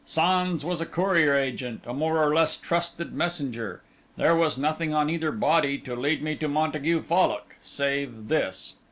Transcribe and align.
Sans 0.03 0.65
was 0.65 0.81
a 0.81 0.85
courier 0.87 1.35
agent, 1.35 1.81
a 1.85 1.93
more 1.93 2.23
or 2.25 2.33
less 2.33 2.57
trusted 2.57 3.13
messenger. 3.13 3.83
There 4.17 4.35
was 4.35 4.57
nothing 4.57 4.95
on 4.95 5.11
either 5.11 5.31
body 5.31 5.77
to 5.77 5.95
lead 5.95 6.23
me 6.23 6.35
to 6.37 6.47
Montague 6.47 7.03
Fallock, 7.03 7.57
save 7.61 8.27
this." 8.27 8.73